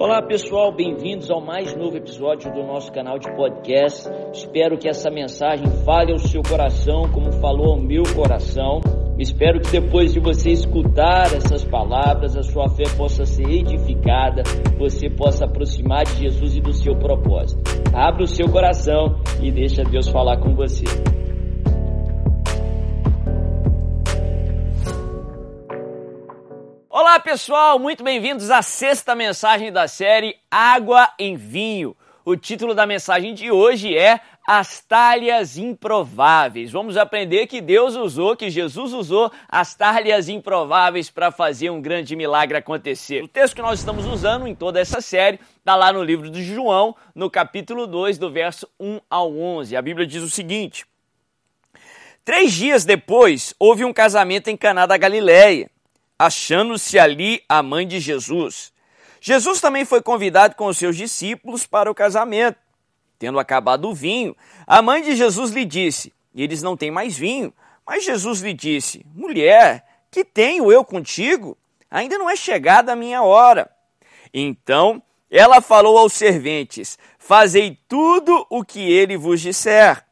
Olá 0.00 0.22
pessoal, 0.22 0.70
bem-vindos 0.70 1.28
ao 1.28 1.40
mais 1.40 1.74
novo 1.74 1.96
episódio 1.96 2.52
do 2.52 2.62
nosso 2.62 2.92
canal 2.92 3.18
de 3.18 3.28
podcast. 3.34 4.08
Espero 4.32 4.78
que 4.78 4.88
essa 4.88 5.10
mensagem 5.10 5.66
fale 5.84 6.12
ao 6.12 6.18
seu 6.18 6.40
coração 6.40 7.10
como 7.12 7.32
falou 7.32 7.72
ao 7.72 7.80
meu 7.80 8.04
coração. 8.14 8.80
Espero 9.18 9.60
que 9.60 9.72
depois 9.72 10.14
de 10.14 10.20
você 10.20 10.50
escutar 10.50 11.34
essas 11.34 11.64
palavras, 11.64 12.36
a 12.36 12.44
sua 12.44 12.68
fé 12.68 12.84
possa 12.96 13.26
ser 13.26 13.50
edificada, 13.50 14.44
você 14.78 15.10
possa 15.10 15.46
aproximar 15.46 16.04
de 16.04 16.14
Jesus 16.18 16.54
e 16.54 16.60
do 16.60 16.72
seu 16.72 16.94
propósito. 16.94 17.60
Abra 17.92 18.22
o 18.22 18.28
seu 18.28 18.48
coração 18.48 19.18
e 19.42 19.50
deixa 19.50 19.82
Deus 19.82 20.06
falar 20.06 20.36
com 20.36 20.54
você. 20.54 20.84
Olá 27.08 27.18
pessoal, 27.18 27.78
muito 27.78 28.04
bem-vindos 28.04 28.50
à 28.50 28.60
sexta 28.60 29.14
mensagem 29.14 29.72
da 29.72 29.88
série 29.88 30.36
Água 30.50 31.08
em 31.18 31.36
Vinho. 31.36 31.96
O 32.22 32.36
título 32.36 32.74
da 32.74 32.86
mensagem 32.86 33.32
de 33.32 33.50
hoje 33.50 33.96
é 33.96 34.20
As 34.46 34.82
Talhas 34.82 35.56
Improváveis. 35.56 36.70
Vamos 36.70 36.98
aprender 36.98 37.46
que 37.46 37.62
Deus 37.62 37.96
usou, 37.96 38.36
que 38.36 38.50
Jesus 38.50 38.92
usou 38.92 39.32
as 39.48 39.74
talhas 39.74 40.28
improváveis 40.28 41.08
para 41.08 41.32
fazer 41.32 41.70
um 41.70 41.80
grande 41.80 42.14
milagre 42.14 42.58
acontecer. 42.58 43.24
O 43.24 43.28
texto 43.28 43.56
que 43.56 43.62
nós 43.62 43.78
estamos 43.78 44.04
usando 44.04 44.46
em 44.46 44.54
toda 44.54 44.78
essa 44.78 45.00
série 45.00 45.40
está 45.56 45.74
lá 45.74 45.90
no 45.90 46.04
livro 46.04 46.30
de 46.30 46.44
João, 46.44 46.94
no 47.14 47.30
capítulo 47.30 47.86
2, 47.86 48.18
do 48.18 48.30
verso 48.30 48.68
1 48.78 49.00
ao 49.08 49.34
11. 49.34 49.74
A 49.74 49.80
Bíblia 49.80 50.06
diz 50.06 50.22
o 50.22 50.28
seguinte: 50.28 50.84
Três 52.22 52.52
dias 52.52 52.84
depois, 52.84 53.54
houve 53.58 53.82
um 53.82 53.94
casamento 53.94 54.48
em 54.48 54.58
Caná 54.58 54.84
da 54.84 54.98
Galileia 54.98 55.70
achando-se 56.18 56.98
ali 56.98 57.42
a 57.48 57.62
mãe 57.62 57.86
de 57.86 58.00
Jesus. 58.00 58.72
Jesus 59.20 59.60
também 59.60 59.84
foi 59.84 60.02
convidado 60.02 60.54
com 60.54 60.66
os 60.66 60.78
seus 60.78 60.96
discípulos 60.96 61.66
para 61.66 61.90
o 61.90 61.94
casamento. 61.94 62.58
Tendo 63.18 63.38
acabado 63.38 63.88
o 63.88 63.94
vinho, 63.94 64.36
a 64.66 64.80
mãe 64.80 65.02
de 65.02 65.16
Jesus 65.16 65.50
lhe 65.50 65.64
disse: 65.64 66.12
Eles 66.34 66.62
não 66.62 66.76
têm 66.76 66.90
mais 66.90 67.16
vinho. 67.16 67.52
Mas 67.86 68.04
Jesus 68.04 68.40
lhe 68.40 68.52
disse: 68.52 69.04
Mulher, 69.14 69.84
que 70.10 70.24
tenho 70.24 70.70
eu 70.70 70.84
contigo? 70.84 71.56
Ainda 71.90 72.18
não 72.18 72.28
é 72.28 72.36
chegada 72.36 72.92
a 72.92 72.96
minha 72.96 73.22
hora. 73.22 73.70
Então 74.32 75.02
ela 75.30 75.60
falou 75.60 75.98
aos 75.98 76.12
serventes: 76.12 76.98
Fazei 77.18 77.78
tudo 77.88 78.46
o 78.48 78.64
que 78.64 78.80
ele 78.80 79.16
vos 79.16 79.40
disser. 79.40 80.04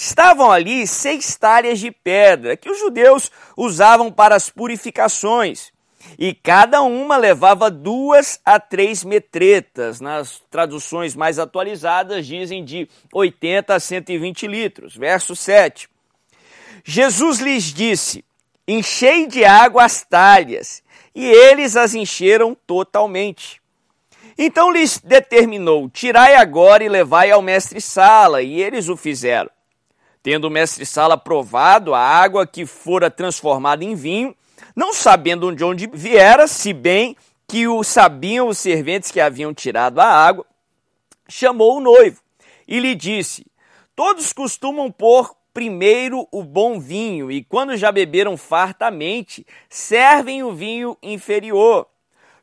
Estavam 0.00 0.48
ali 0.48 0.86
seis 0.86 1.34
talhas 1.34 1.80
de 1.80 1.90
pedra 1.90 2.56
que 2.56 2.70
os 2.70 2.78
judeus 2.78 3.32
usavam 3.56 4.12
para 4.12 4.36
as 4.36 4.48
purificações, 4.48 5.72
e 6.16 6.32
cada 6.32 6.82
uma 6.82 7.16
levava 7.16 7.68
duas 7.68 8.40
a 8.44 8.60
três 8.60 9.02
metretas. 9.02 10.00
Nas 10.00 10.40
traduções 10.52 11.16
mais 11.16 11.40
atualizadas, 11.40 12.28
dizem 12.28 12.64
de 12.64 12.88
80 13.12 13.74
a 13.74 13.80
120 13.80 14.46
litros. 14.46 14.94
Verso 14.94 15.34
7. 15.34 15.88
Jesus 16.84 17.40
lhes 17.40 17.64
disse: 17.64 18.24
Enchei 18.68 19.26
de 19.26 19.44
água 19.44 19.82
as 19.82 20.04
talhas, 20.04 20.80
e 21.12 21.26
eles 21.26 21.74
as 21.74 21.96
encheram 21.96 22.56
totalmente. 22.68 23.60
Então 24.38 24.70
lhes 24.70 24.98
determinou: 24.98 25.90
Tirai 25.90 26.36
agora 26.36 26.84
e 26.84 26.88
levai 26.88 27.32
ao 27.32 27.42
mestre-sala, 27.42 28.40
e 28.42 28.62
eles 28.62 28.88
o 28.88 28.96
fizeram. 28.96 29.57
Tendo 30.30 30.48
o 30.48 30.50
mestre-sala 30.50 31.16
provado 31.16 31.94
a 31.94 32.00
água 32.00 32.46
que 32.46 32.66
fora 32.66 33.10
transformada 33.10 33.82
em 33.82 33.94
vinho, 33.94 34.36
não 34.76 34.92
sabendo 34.92 35.56
de 35.56 35.64
onde 35.64 35.86
viera, 35.90 36.46
se 36.46 36.74
bem 36.74 37.16
que 37.46 37.66
o 37.66 37.82
sabiam 37.82 38.48
os 38.48 38.58
serventes 38.58 39.10
que 39.10 39.22
haviam 39.22 39.54
tirado 39.54 40.00
a 40.00 40.04
água, 40.04 40.44
chamou 41.26 41.78
o 41.78 41.80
noivo 41.80 42.20
e 42.68 42.78
lhe 42.78 42.94
disse: 42.94 43.46
Todos 43.96 44.34
costumam 44.34 44.92
pôr 44.92 45.34
primeiro 45.54 46.28
o 46.30 46.44
bom 46.44 46.78
vinho, 46.78 47.32
e 47.32 47.42
quando 47.42 47.74
já 47.74 47.90
beberam 47.90 48.36
fartamente, 48.36 49.46
servem 49.66 50.42
o 50.42 50.52
vinho 50.52 50.94
inferior. 51.02 51.86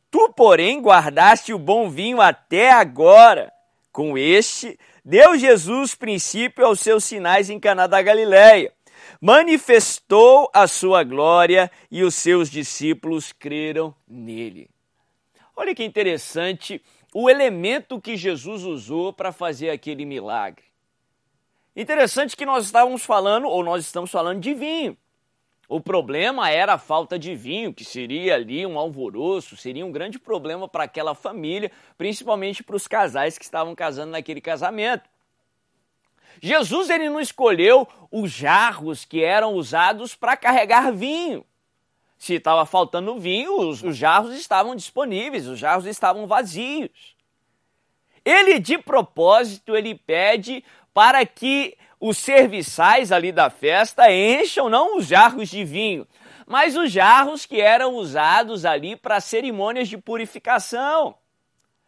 Tu, 0.09 0.33
porém, 0.35 0.81
guardaste 0.81 1.53
o 1.53 1.59
bom 1.59 1.87
vinho 1.87 2.19
até 2.19 2.71
agora. 2.71 3.53
Com 3.91 4.17
este, 4.17 4.75
deu 5.05 5.37
Jesus 5.37 5.93
princípio 5.93 6.65
aos 6.65 6.79
seus 6.79 7.03
sinais 7.03 7.49
em 7.49 7.59
Caná 7.59 7.85
da 7.85 8.01
Galileia. 8.01 8.73
Manifestou 9.21 10.49
a 10.51 10.65
sua 10.65 11.03
glória 11.03 11.71
e 11.91 12.03
os 12.03 12.15
seus 12.15 12.49
discípulos 12.49 13.31
creram 13.31 13.95
nele. 14.07 14.67
Olha 15.55 15.75
que 15.75 15.83
interessante 15.83 16.81
o 17.13 17.29
elemento 17.29 18.01
que 18.01 18.17
Jesus 18.17 18.63
usou 18.63 19.13
para 19.13 19.31
fazer 19.31 19.69
aquele 19.69 20.03
milagre. 20.05 20.65
Interessante 21.75 22.35
que 22.35 22.45
nós 22.45 22.65
estávamos 22.65 23.05
falando, 23.05 23.47
ou 23.47 23.63
nós 23.63 23.85
estamos 23.85 24.09
falando 24.09 24.41
de 24.41 24.53
vinho. 24.53 24.97
O 25.67 25.79
problema 25.81 26.49
era 26.49 26.73
a 26.73 26.77
falta 26.77 27.17
de 27.17 27.35
vinho, 27.35 27.73
que 27.73 27.83
seria 27.83 28.35
ali 28.35 28.65
um 28.65 28.77
alvoroço, 28.77 29.57
seria 29.57 29.85
um 29.85 29.91
grande 29.91 30.19
problema 30.19 30.67
para 30.67 30.83
aquela 30.83 31.15
família, 31.15 31.71
principalmente 31.97 32.63
para 32.63 32.75
os 32.75 32.87
casais 32.87 33.37
que 33.37 33.43
estavam 33.43 33.73
casando 33.73 34.11
naquele 34.11 34.41
casamento. 34.41 35.09
Jesus 36.41 36.89
ele 36.89 37.09
não 37.09 37.19
escolheu 37.19 37.87
os 38.11 38.31
jarros 38.31 39.05
que 39.05 39.23
eram 39.23 39.53
usados 39.53 40.13
para 40.13 40.37
carregar 40.37 40.91
vinho. 40.91 41.43
Se 42.17 42.35
estava 42.35 42.65
faltando 42.65 43.19
vinho, 43.19 43.57
os, 43.59 43.81
os 43.83 43.97
jarros 43.97 44.35
estavam 44.35 44.75
disponíveis, 44.75 45.47
os 45.47 45.57
jarros 45.57 45.85
estavam 45.85 46.27
vazios. 46.27 47.15
Ele 48.23 48.59
de 48.59 48.77
propósito 48.77 49.75
ele 49.75 49.95
pede 49.95 50.63
para 50.93 51.25
que 51.25 51.77
os 52.07 52.19
serviçais 52.19 53.11
ali 53.11 53.31
da 53.31 53.49
festa 53.49 54.11
encham 54.11 54.69
não 54.69 54.97
os 54.97 55.07
jarros 55.07 55.49
de 55.49 55.63
vinho, 55.63 56.07
mas 56.45 56.77
os 56.77 56.91
jarros 56.91 57.47
que 57.47 57.59
eram 57.59 57.95
usados 57.95 58.63
ali 58.63 58.95
para 58.95 59.19
cerimônias 59.19 59.89
de 59.89 59.97
purificação. 59.97 61.15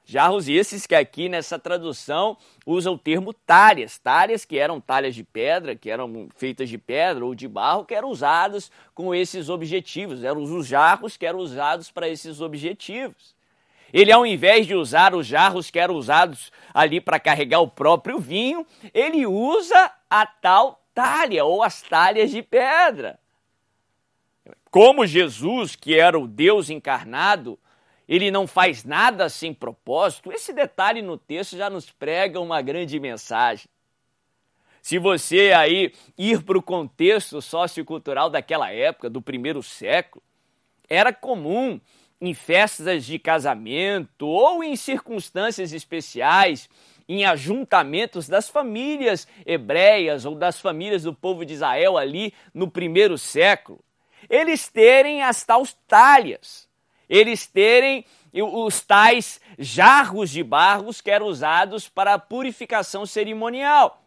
Jarros 0.04 0.48
esses 0.48 0.88
que 0.88 0.96
aqui 0.96 1.30
nessa 1.30 1.60
tradução 1.60 2.36
usam 2.66 2.96
o 2.96 2.98
termo 2.98 3.32
talhas, 3.32 4.00
talhas 4.00 4.44
que 4.44 4.58
eram 4.58 4.82
talhas 4.82 5.14
de 5.14 5.24
pedra, 5.24 5.76
que 5.76 5.92
eram 5.92 6.30
feitas 6.36 6.68
de 6.68 6.80
pedra 6.80 7.24
ou 7.24 7.36
de 7.36 7.48
barro, 7.48 7.86
que 7.86 7.94
eram 7.94 8.10
usados 8.10 8.72
com 8.96 9.14
esses 9.14 9.50
objetivos, 9.50 10.24
eram 10.24 10.42
os 10.42 10.66
jarros 10.66 11.16
que 11.16 11.28
eram 11.28 11.38
usados 11.38 11.92
para 11.92 12.10
esses 12.10 12.42
objetivos. 12.42 13.37
Ele, 13.94 14.12
ao 14.12 14.26
invés 14.26 14.68
de 14.68 14.76
usar 14.76 15.16
os 15.16 15.26
jarros 15.26 15.70
que 15.70 15.80
eram 15.80 15.96
usados 15.96 16.52
ali 16.74 17.00
para 17.00 17.20
carregar 17.20 17.60
o 17.60 17.70
próprio 17.70 18.20
vinho, 18.20 18.66
ele 18.94 19.26
usa 19.26 19.92
a 20.10 20.26
tal 20.26 20.82
talha 20.94 21.46
ou 21.46 21.64
as 21.64 21.82
talhas 21.82 22.32
de 22.32 22.42
pedra. 22.42 23.20
Como 24.70 25.06
Jesus, 25.06 25.76
que 25.76 25.98
era 25.98 26.20
o 26.20 26.28
Deus 26.28 26.70
encarnado, 26.70 27.58
ele 28.08 28.32
não 28.32 28.48
faz 28.48 28.84
nada 28.84 29.30
sem 29.30 29.54
propósito, 29.54 30.32
esse 30.32 30.54
detalhe 30.54 31.02
no 31.02 31.18
texto 31.18 31.58
já 31.58 31.70
nos 31.70 31.90
prega 31.92 32.40
uma 32.40 32.62
grande 32.62 33.00
mensagem. 33.00 33.68
Se 34.82 34.98
você 34.98 35.52
aí 35.52 35.94
ir 36.18 36.44
para 36.44 36.58
o 36.58 36.64
contexto 36.64 37.42
sociocultural 37.42 38.30
daquela 38.30 38.72
época, 38.72 39.10
do 39.10 39.22
primeiro 39.22 39.62
século, 39.62 40.24
era 40.90 41.12
comum 41.12 41.80
em 42.20 42.34
festas 42.34 43.06
de 43.06 43.20
casamento 43.20 44.28
ou 44.28 44.64
em 44.64 44.76
circunstâncias 44.76 45.72
especiais, 45.74 46.70
em 47.08 47.26
ajuntamentos 47.26 48.28
das 48.28 48.50
famílias 48.50 49.28
hebreias 49.46 50.26
ou 50.26 50.36
das 50.36 50.60
famílias 50.60 51.04
do 51.04 51.14
povo 51.14 51.46
de 51.46 51.54
Israel 51.54 51.98
ali 51.98 52.34
no 52.54 52.70
primeiro 52.70 53.18
século, 53.18 53.80
eles 54.30 54.68
terem 54.68 55.24
as 55.24 55.44
tais 55.44 55.78
talhas, 55.88 56.68
eles 57.08 57.48
terem 57.48 58.04
os 58.34 58.82
tais 58.82 59.40
jarros 59.58 60.30
de 60.30 60.44
barros 60.44 61.00
que 61.00 61.10
eram 61.10 61.28
usados 61.28 61.88
para 61.88 62.16
a 62.16 62.20
purificação 62.20 63.06
cerimonial. 63.06 64.04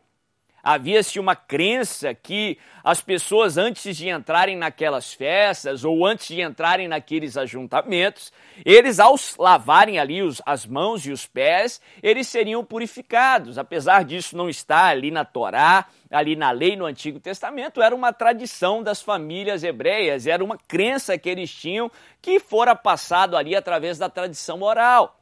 Havia-se 0.62 1.18
uma 1.18 1.34
crença 1.34 2.14
que 2.14 2.58
as 2.82 3.00
pessoas, 3.00 3.56
antes 3.56 3.96
de 3.96 4.08
entrarem 4.08 4.56
naquelas 4.56 5.12
festas 5.12 5.84
ou 5.84 6.06
antes 6.06 6.28
de 6.28 6.40
entrarem 6.40 6.88
naqueles 6.88 7.36
ajuntamentos, 7.36 8.32
eles, 8.64 8.98
ao 8.98 9.14
lavarem 9.38 9.98
ali 9.98 10.22
os, 10.22 10.42
as 10.44 10.66
mãos 10.66 11.04
e 11.06 11.12
os 11.12 11.26
pés, 11.26 11.80
eles 12.02 12.26
seriam 12.26 12.64
purificados. 12.64 13.58
Apesar 13.58 14.04
disso 14.04 14.36
não 14.36 14.48
estar 14.48 14.86
ali 14.86 15.10
na 15.10 15.24
Torá, 15.24 15.86
ali 16.10 16.34
na 16.34 16.50
lei 16.50 16.76
no 16.76 16.86
Antigo 16.86 17.20
Testamento, 17.20 17.80
era 17.80 17.94
uma 17.94 18.12
tradição 18.12 18.82
das 18.82 19.00
famílias 19.00 19.62
hebreias, 19.62 20.26
era 20.26 20.42
uma 20.42 20.58
crença 20.58 21.16
que 21.16 21.28
eles 21.28 21.50
tinham 21.50 21.90
que 22.20 22.40
fora 22.40 22.74
passado 22.74 23.36
ali 23.36 23.54
através 23.54 23.98
da 23.98 24.08
tradição 24.08 24.62
oral. 24.62 25.19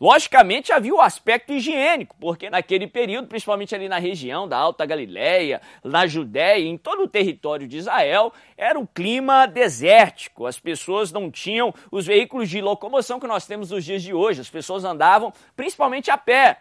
Logicamente 0.00 0.72
havia 0.72 0.94
o 0.94 1.00
aspecto 1.00 1.52
higiênico, 1.52 2.14
porque 2.20 2.48
naquele 2.48 2.86
período, 2.86 3.26
principalmente 3.26 3.74
ali 3.74 3.88
na 3.88 3.98
região 3.98 4.46
da 4.46 4.56
Alta 4.56 4.86
Galileia, 4.86 5.60
na 5.82 6.06
Judéia, 6.06 6.64
em 6.64 6.78
todo 6.78 7.02
o 7.02 7.08
território 7.08 7.66
de 7.66 7.78
Israel, 7.78 8.32
era 8.56 8.78
um 8.78 8.86
clima 8.86 9.46
desértico. 9.46 10.46
As 10.46 10.60
pessoas 10.60 11.10
não 11.10 11.30
tinham 11.30 11.74
os 11.90 12.06
veículos 12.06 12.48
de 12.48 12.60
locomoção 12.60 13.18
que 13.18 13.26
nós 13.26 13.44
temos 13.44 13.72
nos 13.72 13.84
dias 13.84 14.02
de 14.02 14.14
hoje. 14.14 14.40
As 14.40 14.50
pessoas 14.50 14.84
andavam 14.84 15.32
principalmente 15.56 16.12
a 16.12 16.16
pé. 16.16 16.58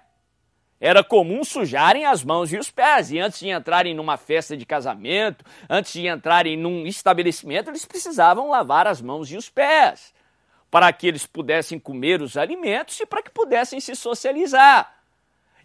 Era 0.81 1.03
comum 1.03 1.43
sujarem 1.43 2.05
as 2.05 2.23
mãos 2.23 2.51
e 2.51 2.57
os 2.57 2.69
pés, 2.71 3.11
e 3.11 3.19
antes 3.19 3.39
de 3.39 3.49
entrarem 3.49 3.95
numa 3.95 4.15
festa 4.15 4.55
de 4.55 4.63
casamento, 4.63 5.43
antes 5.67 5.93
de 5.93 6.07
entrarem 6.07 6.55
num 6.55 6.85
estabelecimento, 6.85 7.69
eles 7.69 7.83
precisavam 7.85 8.49
lavar 8.49 8.85
as 8.85 9.01
mãos 9.01 9.31
e 9.31 9.37
os 9.37 9.49
pés 9.49 10.13
para 10.69 10.91
que 10.91 11.07
eles 11.07 11.25
pudessem 11.25 11.79
comer 11.79 12.21
os 12.21 12.37
alimentos 12.37 12.99
e 12.99 13.05
para 13.05 13.21
que 13.21 13.31
pudessem 13.31 13.79
se 13.79 13.95
socializar. 13.95 14.95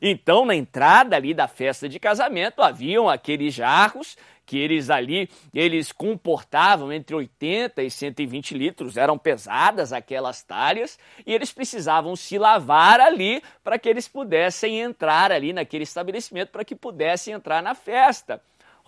Então, 0.01 0.45
na 0.45 0.55
entrada 0.55 1.15
ali 1.15 1.33
da 1.33 1.47
festa 1.47 1.89
de 1.89 2.01
casamento, 2.01 2.61
haviam 2.61 3.09
aqueles 3.09 3.55
jarros 3.55 4.17
que 4.45 4.59
eles 4.59 4.91
ali, 4.91 5.31
eles 5.55 5.93
comportavam 5.93 6.93
entre 6.93 7.15
80 7.15 7.83
e 7.83 7.91
120 7.91 8.55
litros, 8.55 8.97
eram 8.97 9.17
pesadas 9.17 9.93
aquelas 9.93 10.43
talhas, 10.43 10.99
e 11.25 11.33
eles 11.33 11.53
precisavam 11.53 12.17
se 12.17 12.37
lavar 12.39 13.01
ali 13.01 13.43
para 13.63 13.79
que 13.79 13.89
eles 13.89 14.09
pudessem 14.09 14.81
entrar 14.81 15.31
ali 15.31 15.53
naquele 15.53 15.85
estabelecimento, 15.85 16.51
para 16.51 16.65
que 16.65 16.75
pudessem 16.75 17.33
entrar 17.33 17.63
na 17.63 17.75
festa. 17.75 18.43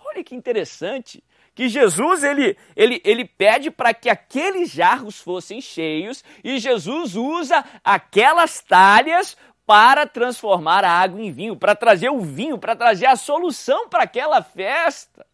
Olha 0.05 0.23
que 0.23 0.35
interessante 0.35 1.23
que 1.55 1.69
Jesus 1.69 2.21
ele, 2.21 2.57
ele, 2.75 3.01
ele 3.05 3.23
pede 3.23 3.71
para 3.71 3.93
que 3.93 4.09
aqueles 4.09 4.69
jarros 4.69 5.19
fossem 5.21 5.61
cheios 5.61 6.21
e 6.43 6.59
Jesus 6.59 7.15
usa 7.15 7.63
aquelas 7.81 8.61
talhas 8.61 9.37
para 9.65 10.05
transformar 10.05 10.83
a 10.83 10.91
água 10.91 11.21
em 11.21 11.31
vinho, 11.31 11.55
para 11.55 11.73
trazer 11.73 12.09
o 12.09 12.19
vinho, 12.19 12.59
para 12.59 12.75
trazer 12.75 13.05
a 13.05 13.15
solução 13.15 13.87
para 13.87 14.03
aquela 14.03 14.43
festa. 14.43 15.25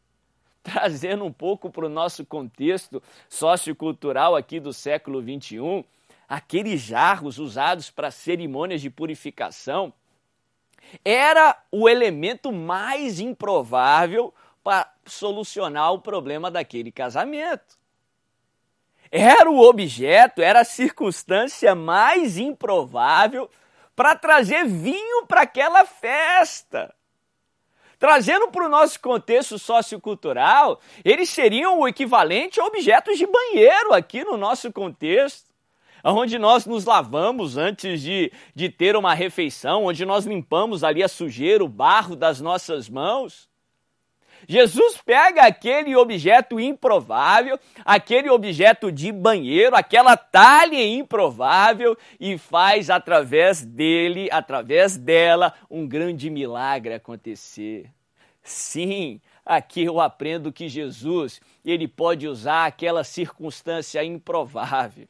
Trazendo 0.64 1.24
um 1.24 1.32
pouco 1.32 1.70
para 1.70 1.84
o 1.84 1.90
nosso 1.90 2.24
contexto 2.24 3.02
sociocultural 3.28 4.34
aqui 4.34 4.58
do 4.58 4.72
século 4.72 5.20
21, 5.20 5.84
aqueles 6.26 6.80
jarros 6.80 7.38
usados 7.38 7.90
para 7.90 8.10
cerimônias 8.10 8.80
de 8.80 8.88
purificação 8.88 9.92
era 11.04 11.56
o 11.70 11.88
elemento 11.88 12.50
mais 12.50 13.20
improvável 13.20 14.32
para 14.68 14.92
solucionar 15.06 15.94
o 15.94 15.98
problema 15.98 16.50
daquele 16.50 16.92
casamento. 16.92 17.78
Era 19.10 19.50
o 19.50 19.66
objeto, 19.66 20.42
era 20.42 20.60
a 20.60 20.64
circunstância 20.64 21.74
mais 21.74 22.36
improvável 22.36 23.48
para 23.96 24.14
trazer 24.14 24.66
vinho 24.66 25.24
para 25.24 25.40
aquela 25.40 25.86
festa. 25.86 26.94
Trazendo 27.98 28.48
para 28.48 28.66
o 28.66 28.68
nosso 28.68 29.00
contexto 29.00 29.58
sociocultural, 29.58 30.82
eles 31.02 31.30
seriam 31.30 31.78
o 31.78 31.88
equivalente 31.88 32.60
a 32.60 32.66
objetos 32.66 33.16
de 33.16 33.26
banheiro 33.26 33.94
aqui 33.94 34.22
no 34.22 34.36
nosso 34.36 34.70
contexto 34.70 35.48
onde 36.04 36.38
nós 36.38 36.66
nos 36.66 36.84
lavamos 36.84 37.56
antes 37.56 38.02
de, 38.02 38.30
de 38.54 38.68
ter 38.68 38.96
uma 38.96 39.14
refeição, 39.14 39.86
onde 39.86 40.04
nós 40.04 40.26
limpamos 40.26 40.84
ali 40.84 41.02
a 41.02 41.08
sujeira, 41.08 41.64
o 41.64 41.68
barro 41.68 42.14
das 42.14 42.38
nossas 42.38 42.86
mãos. 42.88 43.48
Jesus 44.50 44.96
pega 45.04 45.42
aquele 45.42 45.94
objeto 45.94 46.58
improvável, 46.58 47.60
aquele 47.84 48.30
objeto 48.30 48.90
de 48.90 49.12
banheiro, 49.12 49.76
aquela 49.76 50.16
talha 50.16 50.82
improvável 50.82 51.94
e 52.18 52.38
faz 52.38 52.88
através 52.88 53.62
dele, 53.62 54.26
através 54.32 54.96
dela, 54.96 55.52
um 55.70 55.86
grande 55.86 56.30
milagre 56.30 56.94
acontecer. 56.94 57.90
Sim, 58.42 59.20
aqui 59.44 59.84
eu 59.84 60.00
aprendo 60.00 60.50
que 60.50 60.66
Jesus, 60.66 61.42
ele 61.62 61.86
pode 61.86 62.26
usar 62.26 62.64
aquela 62.64 63.04
circunstância 63.04 64.02
improvável. 64.02 65.06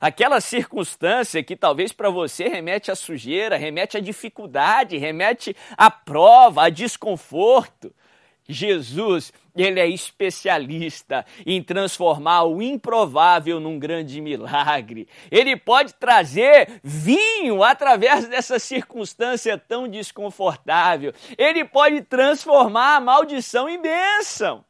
Aquela 0.00 0.40
circunstância 0.40 1.42
que 1.42 1.54
talvez 1.54 1.92
para 1.92 2.08
você 2.08 2.48
remete 2.48 2.90
à 2.90 2.94
sujeira, 2.94 3.58
remete 3.58 3.98
à 3.98 4.00
dificuldade, 4.00 4.96
remete 4.96 5.54
à 5.76 5.90
prova, 5.90 6.64
a 6.64 6.70
desconforto. 6.70 7.94
Jesus, 8.46 9.32
ele 9.56 9.80
é 9.80 9.88
especialista 9.88 11.24
em 11.46 11.62
transformar 11.62 12.42
o 12.44 12.60
improvável 12.60 13.58
num 13.58 13.78
grande 13.78 14.20
milagre. 14.20 15.08
Ele 15.30 15.56
pode 15.56 15.94
trazer 15.94 16.80
vinho 16.82 17.62
através 17.62 18.28
dessa 18.28 18.58
circunstância 18.58 19.56
tão 19.56 19.88
desconfortável. 19.88 21.14
Ele 21.38 21.64
pode 21.64 22.02
transformar 22.02 22.96
a 22.96 23.00
maldição 23.00 23.66
em 23.66 23.80
bênção. 23.80 24.62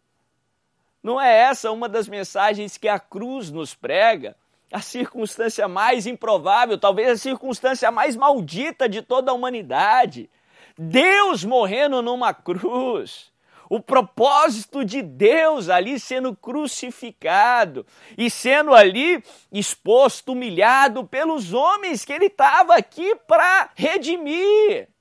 Não 1.03 1.21
é 1.21 1.37
essa 1.37 1.73
uma 1.73 1.88
das 1.88 2.06
mensagens 2.06 2.79
que 2.79 2.88
a 2.88 2.99
cruz 2.99 3.50
nos 3.50 3.75
prega? 3.75 4.37
A 4.73 4.81
circunstância 4.81 5.67
mais 5.67 6.06
improvável, 6.06 6.79
talvez 6.79 7.09
a 7.09 7.17
circunstância 7.17 7.91
mais 7.91 8.17
maldita 8.17 8.88
de 8.88 9.03
toda 9.03 9.32
a 9.32 9.35
humanidade. 9.35 10.31
Deus 10.79 11.44
morrendo 11.44 12.00
numa 12.00 12.32
cruz 12.32 13.33
o 13.75 13.81
propósito 13.81 14.85
de 14.85 15.03
Deus 15.03 15.69
ali 15.69 15.99
sendo 15.99 16.32
crucificado 16.37 17.85
e 18.17 18.31
sendo 18.31 18.73
ali 18.73 19.21
exposto, 19.50 20.31
humilhado 20.31 21.05
pelos 21.05 21.53
homens 21.53 22.05
que 22.05 22.12
ele 22.12 22.26
estava 22.26 22.76
aqui 22.76 23.17
para 23.26 23.71
redimir. 23.75 24.94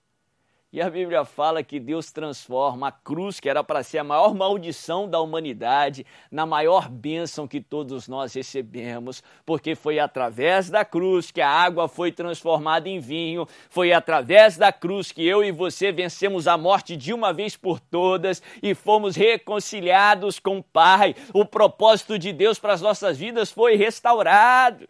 E 0.74 0.82
a 0.82 0.90
Bíblia 0.90 1.24
fala 1.24 1.62
que 1.62 1.80
Deus 1.80 2.12
transforma 2.12 2.88
a 2.88 2.92
cruz, 2.92 3.40
que 3.40 3.48
era 3.48 3.64
para 3.64 3.84
ser 3.84 4.00
a 4.00 4.04
maior 4.04 4.34
maldição 4.34 5.08
da 5.08 5.22
humanidade, 5.22 6.04
na 6.32 6.48
maior 6.48 6.90
bênção 6.90 7.48
que 7.48 7.62
todos 7.62 8.08
nós 8.08 8.34
recebemos, 8.34 9.22
porque 9.46 9.76
foi 9.76 10.00
através 10.00 10.72
da 10.72 10.84
cruz 10.84 11.30
que 11.30 11.42
a 11.42 11.48
água 11.48 11.88
foi 11.88 12.12
transformada 12.12 12.90
em 12.90 13.00
vinho, 13.00 13.48
foi 13.70 13.94
através 13.94 14.58
da 14.58 14.74
cruz 14.74 15.12
que 15.12 15.24
eu 15.24 15.44
e 15.44 15.52
você 15.52 15.92
vencemos 15.92 16.48
a 16.48 16.58
morte 16.58 16.98
de 16.98 17.14
uma 17.14 17.32
vez 17.32 17.56
por 17.56 17.80
todas 17.80 18.42
e 18.60 18.74
fomos 18.74 19.16
reconciliados 19.16 20.40
com 20.40 20.58
o 20.58 20.64
Pai. 20.64 21.16
O 21.36 21.46
propósito 21.46 22.18
de 22.18 22.34
Deus 22.34 22.58
para 22.58 22.74
as 22.74 22.82
nossas 22.82 23.16
vidas 23.16 23.52
foi 23.52 23.76
restaurado. 23.76 24.90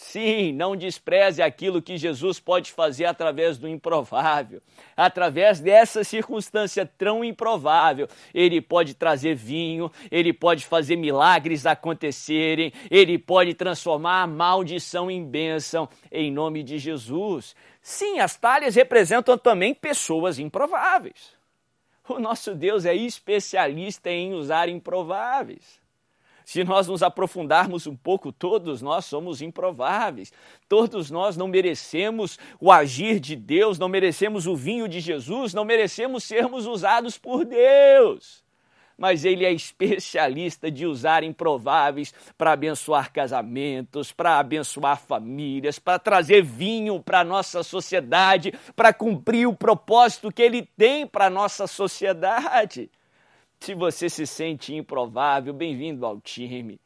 Sim, 0.00 0.52
não 0.52 0.76
despreze 0.76 1.42
aquilo 1.42 1.82
que 1.82 1.96
Jesus 1.96 2.38
pode 2.38 2.70
fazer 2.70 3.04
através 3.06 3.58
do 3.58 3.66
improvável. 3.66 4.62
Através 4.96 5.58
dessa 5.58 6.04
circunstância 6.04 6.86
tão 6.86 7.24
improvável, 7.24 8.06
ele 8.32 8.60
pode 8.60 8.94
trazer 8.94 9.34
vinho, 9.34 9.90
ele 10.08 10.32
pode 10.32 10.64
fazer 10.64 10.94
milagres 10.94 11.66
acontecerem, 11.66 12.72
ele 12.88 13.18
pode 13.18 13.54
transformar 13.54 14.22
a 14.22 14.26
maldição 14.28 15.10
em 15.10 15.28
bênção, 15.28 15.88
em 16.12 16.30
nome 16.30 16.62
de 16.62 16.78
Jesus. 16.78 17.56
Sim, 17.82 18.20
as 18.20 18.36
talhas 18.36 18.76
representam 18.76 19.36
também 19.36 19.74
pessoas 19.74 20.38
improváveis. 20.38 21.32
O 22.08 22.20
nosso 22.20 22.54
Deus 22.54 22.86
é 22.86 22.94
especialista 22.94 24.08
em 24.10 24.32
usar 24.32 24.68
improváveis. 24.68 25.87
Se 26.48 26.64
nós 26.64 26.88
nos 26.88 27.02
aprofundarmos 27.02 27.86
um 27.86 27.94
pouco, 27.94 28.32
todos 28.32 28.80
nós 28.80 29.04
somos 29.04 29.42
improváveis. 29.42 30.32
Todos 30.66 31.10
nós 31.10 31.36
não 31.36 31.46
merecemos 31.46 32.38
o 32.58 32.72
agir 32.72 33.20
de 33.20 33.36
Deus, 33.36 33.78
não 33.78 33.86
merecemos 33.86 34.46
o 34.46 34.56
vinho 34.56 34.88
de 34.88 34.98
Jesus, 34.98 35.52
não 35.52 35.62
merecemos 35.62 36.24
sermos 36.24 36.64
usados 36.64 37.18
por 37.18 37.44
Deus. 37.44 38.42
Mas 38.96 39.26
ele 39.26 39.44
é 39.44 39.52
especialista 39.52 40.70
de 40.70 40.86
usar 40.86 41.22
improváveis 41.22 42.14
para 42.38 42.52
abençoar 42.52 43.12
casamentos, 43.12 44.10
para 44.10 44.38
abençoar 44.38 44.98
famílias, 44.98 45.78
para 45.78 45.98
trazer 45.98 46.42
vinho 46.42 46.98
para 46.98 47.20
a 47.20 47.24
nossa 47.24 47.62
sociedade, 47.62 48.54
para 48.74 48.90
cumprir 48.94 49.46
o 49.46 49.54
propósito 49.54 50.32
que 50.32 50.40
ele 50.40 50.62
tem 50.62 51.06
para 51.06 51.26
a 51.26 51.30
nossa 51.30 51.66
sociedade. 51.66 52.90
Se 53.60 53.74
você 53.74 54.08
se 54.08 54.26
sente 54.26 54.74
improvável, 54.74 55.52
bem-vindo 55.52 56.06
ao 56.06 56.20
time. 56.20 56.80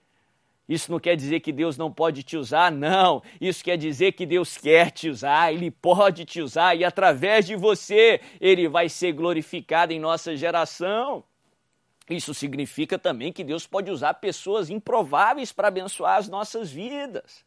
Isso 0.68 0.90
não 0.90 0.98
quer 0.98 1.16
dizer 1.16 1.40
que 1.40 1.52
Deus 1.52 1.76
não 1.76 1.92
pode 1.92 2.22
te 2.22 2.36
usar, 2.36 2.72
não. 2.72 3.22
Isso 3.40 3.62
quer 3.62 3.76
dizer 3.76 4.12
que 4.12 4.24
Deus 4.24 4.56
quer 4.56 4.90
te 4.90 5.08
usar, 5.08 5.52
Ele 5.52 5.70
pode 5.70 6.24
te 6.24 6.40
usar 6.40 6.74
e 6.74 6.84
através 6.84 7.46
de 7.46 7.56
você 7.56 8.20
Ele 8.40 8.68
vai 8.68 8.88
ser 8.88 9.12
glorificado 9.12 9.92
em 9.92 10.00
nossa 10.00 10.34
geração. 10.34 11.22
Isso 12.08 12.32
significa 12.32 12.98
também 12.98 13.32
que 13.32 13.44
Deus 13.44 13.66
pode 13.66 13.90
usar 13.90 14.14
pessoas 14.14 14.70
improváveis 14.70 15.52
para 15.52 15.68
abençoar 15.68 16.16
as 16.16 16.28
nossas 16.28 16.70
vidas. 16.70 17.44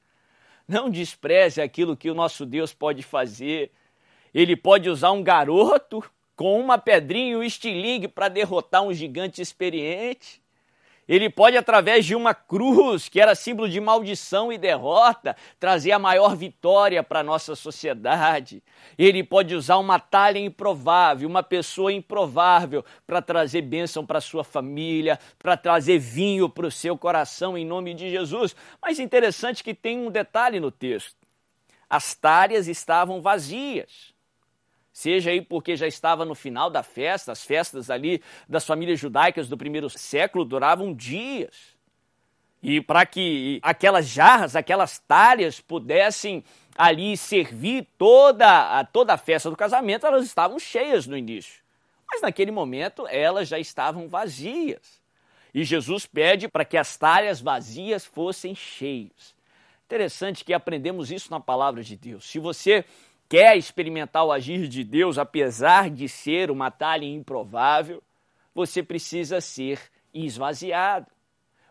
Não 0.68 0.90
despreze 0.90 1.62
aquilo 1.62 1.98
que 1.98 2.10
o 2.10 2.16
nosso 2.16 2.46
Deus 2.46 2.74
pode 2.74 3.04
fazer. 3.04 3.72
Ele 4.34 4.56
pode 4.56 4.90
usar 4.90 5.12
um 5.12 5.24
garoto 5.24 6.04
com 6.36 6.60
uma 6.60 6.78
pedrinha 6.78 7.34
e 7.34 7.36
um 7.36 7.44
estilingue 7.44 8.08
para 8.08 8.28
derrotar 8.28 8.84
um 8.84 8.94
gigante 8.94 9.42
experiente. 9.42 10.44
Ele 11.08 11.30
pode, 11.30 11.56
através 11.56 12.04
de 12.04 12.16
uma 12.16 12.34
cruz, 12.34 13.08
que 13.08 13.22
era 13.22 13.36
símbolo 13.36 13.70
de 13.70 13.80
maldição 13.80 14.52
e 14.52 14.58
derrota, 14.58 15.36
trazer 15.60 15.92
a 15.92 16.00
maior 16.00 16.36
vitória 16.36 17.04
para 17.04 17.20
a 17.20 17.24
nossa 17.24 17.56
sociedade. 17.56 18.64
Ele 18.98 19.24
pode 19.24 19.54
usar 19.54 19.78
uma 19.78 20.00
talha 20.00 20.40
improvável, 20.40 21.30
uma 21.30 21.44
pessoa 21.44 21.94
improvável, 21.94 22.84
para 23.06 23.22
trazer 23.22 23.62
bênção 23.62 24.04
para 24.04 24.20
sua 24.20 24.44
família, 24.44 25.20
para 25.38 25.56
trazer 25.56 26.00
vinho 26.00 26.50
para 26.50 26.66
o 26.66 26.72
seu 26.72 26.98
coração, 26.98 27.56
em 27.56 27.66
nome 27.66 27.94
de 27.94 28.10
Jesus. 28.10 28.56
Mas 28.82 29.00
interessante 29.00 29.64
que 29.64 29.76
tem 29.76 30.00
um 30.00 30.10
detalhe 30.10 30.60
no 30.60 30.72
texto: 30.72 31.18
as 31.88 32.16
talhas 32.16 32.68
estavam 32.68 33.22
vazias 33.22 34.15
seja 34.96 35.30
aí 35.30 35.42
porque 35.42 35.76
já 35.76 35.86
estava 35.86 36.24
no 36.24 36.34
final 36.34 36.70
da 36.70 36.82
festa, 36.82 37.34
as 37.34 37.44
festas 37.44 37.90
ali 37.90 38.24
das 38.48 38.66
famílias 38.66 38.98
judaicas 38.98 39.50
do 39.50 39.58
primeiro 39.58 39.90
século 39.90 40.46
duravam 40.46 40.94
dias. 40.94 41.76
E 42.64 42.80
para 42.80 43.06
que 43.06 43.60
aquelas 43.62 44.08
jarras, 44.08 44.56
aquelas 44.56 44.98
talhas 45.00 45.60
pudessem 45.60 46.46
ali 46.78 47.18
servir 47.18 47.86
toda 47.98 48.80
a, 48.80 48.86
toda 48.86 49.14
a 49.14 49.18
festa 49.18 49.50
do 49.50 49.58
casamento, 49.58 50.08
elas 50.08 50.24
estavam 50.24 50.58
cheias 50.58 51.06
no 51.06 51.18
início. 51.18 51.62
Mas 52.10 52.22
naquele 52.22 52.52
momento 52.52 53.06
elas 53.10 53.50
já 53.50 53.60
estavam 53.60 54.08
vazias. 54.08 55.02
E 55.54 55.66
Jesus 55.66 56.06
pede 56.06 56.48
para 56.48 56.64
que 56.64 56.78
as 56.78 56.96
talhas 56.96 57.42
vazias 57.42 58.06
fossem 58.06 58.56
cheias. 58.56 59.36
Interessante 59.88 60.46
que 60.46 60.54
aprendemos 60.54 61.12
isso 61.12 61.30
na 61.30 61.42
palavra 61.42 61.84
de 61.84 61.98
Deus. 61.98 62.24
Se 62.24 62.40
você 62.40 62.86
quer 63.28 63.58
experimentar 63.58 64.24
o 64.26 64.32
agir 64.32 64.68
de 64.68 64.84
Deus, 64.84 65.18
apesar 65.18 65.90
de 65.90 66.08
ser 66.08 66.52
uma 66.52 66.72
talha 66.72 67.06
improvável, 67.06 68.02
você 68.54 68.82
precisa 68.82 69.42
ser 69.42 69.80
esvaziado. 70.14 71.08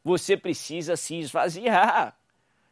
Você 0.02 0.36
precisa 0.36 0.96
se 0.96 1.16
esvaziar. 1.16 2.16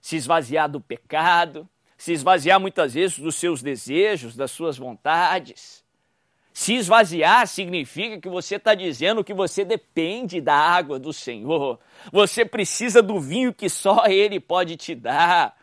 Se 0.01 0.17
esvaziar 0.17 0.69
do 0.69 0.81
pecado, 0.81 1.69
se 1.97 2.13
esvaziar 2.13 2.61
muitas 2.61 2.95
vezes 2.95 3.19
dos 3.19 3.37
seus 3.37 3.63
desejos, 3.63 4.35
das 4.35 4.51
suas 4.51 4.77
vontades. 4.77 5.83
Se 6.53 6.75
esvaziar 6.75 7.47
significa 7.47 8.21
que 8.21 8.29
você 8.29 8.57
está 8.57 8.75
dizendo 8.75 9.25
que 9.25 9.33
você 9.33 9.65
depende 9.65 10.41
da 10.41 10.55
água 10.55 10.99
do 10.99 11.13
Senhor. 11.13 11.79
Você 12.13 12.45
precisa 12.45 13.01
do 13.01 13.19
vinho 13.19 13.55
que 13.55 13.69
só 13.69 14.07
Ele 14.07 14.39
pode 14.39 14.77
te 14.77 14.95
dar. 14.95 15.57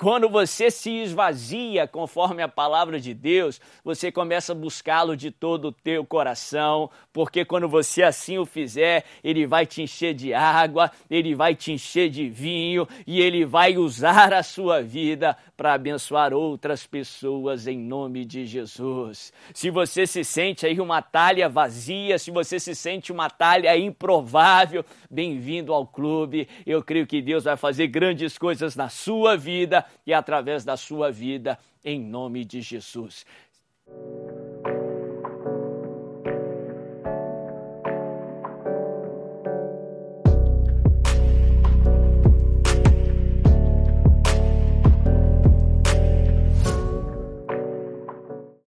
Quando 0.00 0.28
você 0.28 0.70
se 0.70 0.92
esvazia 0.92 1.84
conforme 1.88 2.40
a 2.40 2.46
palavra 2.46 3.00
de 3.00 3.12
Deus, 3.12 3.60
você 3.82 4.12
começa 4.12 4.52
a 4.52 4.54
buscá-lo 4.54 5.16
de 5.16 5.32
todo 5.32 5.64
o 5.66 5.72
teu 5.72 6.06
coração, 6.06 6.88
porque 7.12 7.44
quando 7.44 7.68
você 7.68 8.04
assim 8.04 8.38
o 8.38 8.46
fizer, 8.46 9.04
ele 9.24 9.44
vai 9.44 9.66
te 9.66 9.82
encher 9.82 10.14
de 10.14 10.32
água, 10.32 10.88
ele 11.10 11.34
vai 11.34 11.52
te 11.52 11.72
encher 11.72 12.08
de 12.10 12.28
vinho 12.28 12.86
e 13.08 13.20
ele 13.20 13.44
vai 13.44 13.76
usar 13.76 14.32
a 14.32 14.44
sua 14.44 14.80
vida 14.80 15.36
para 15.56 15.74
abençoar 15.74 16.32
outras 16.32 16.86
pessoas 16.86 17.66
em 17.66 17.76
nome 17.76 18.24
de 18.24 18.46
Jesus. 18.46 19.32
Se 19.52 19.68
você 19.68 20.06
se 20.06 20.22
sente 20.22 20.64
aí 20.64 20.80
uma 20.80 21.02
talha 21.02 21.48
vazia, 21.48 22.20
se 22.20 22.30
você 22.30 22.60
se 22.60 22.72
sente 22.72 23.10
uma 23.10 23.28
talha 23.28 23.76
improvável, 23.76 24.84
bem-vindo 25.10 25.74
ao 25.74 25.84
clube. 25.84 26.48
Eu 26.64 26.84
creio 26.84 27.04
que 27.04 27.20
Deus 27.20 27.42
vai 27.42 27.56
fazer 27.56 27.88
grandes 27.88 28.38
coisas 28.38 28.76
na 28.76 28.88
sua 28.88 29.36
vida 29.36 29.84
e 30.06 30.12
através 30.12 30.64
da 30.64 30.76
sua 30.76 31.10
vida, 31.10 31.58
em 31.84 32.00
nome 32.00 32.44
de 32.44 32.60
Jesus. 32.60 33.24